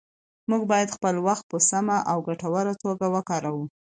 [0.49, 3.65] موږ باید خپل وخت په سمه او ګټوره توګه وکاروو